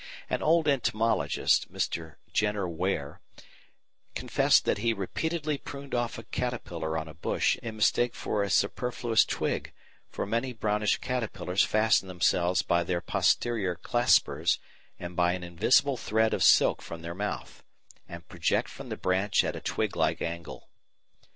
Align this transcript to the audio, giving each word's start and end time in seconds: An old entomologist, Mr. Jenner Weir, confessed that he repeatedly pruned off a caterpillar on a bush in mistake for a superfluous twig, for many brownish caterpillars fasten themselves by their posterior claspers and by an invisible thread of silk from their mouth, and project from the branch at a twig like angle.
An 0.31 0.41
old 0.41 0.67
entomologist, 0.67 1.71
Mr. 1.71 2.15
Jenner 2.33 2.67
Weir, 2.67 3.21
confessed 4.15 4.65
that 4.65 4.79
he 4.79 4.93
repeatedly 4.93 5.59
pruned 5.59 5.93
off 5.93 6.17
a 6.17 6.23
caterpillar 6.23 6.97
on 6.97 7.07
a 7.07 7.13
bush 7.13 7.55
in 7.57 7.75
mistake 7.75 8.15
for 8.15 8.41
a 8.41 8.49
superfluous 8.49 9.23
twig, 9.23 9.73
for 10.09 10.25
many 10.25 10.53
brownish 10.53 10.97
caterpillars 10.97 11.61
fasten 11.63 12.07
themselves 12.07 12.63
by 12.63 12.83
their 12.83 12.99
posterior 12.99 13.75
claspers 13.75 14.57
and 14.99 15.15
by 15.15 15.33
an 15.33 15.43
invisible 15.43 15.97
thread 15.97 16.33
of 16.33 16.43
silk 16.43 16.81
from 16.81 17.03
their 17.03 17.13
mouth, 17.13 17.63
and 18.09 18.27
project 18.27 18.69
from 18.69 18.89
the 18.89 18.97
branch 18.97 19.43
at 19.43 19.55
a 19.55 19.61
twig 19.61 19.95
like 19.95 20.19
angle. 20.19 20.67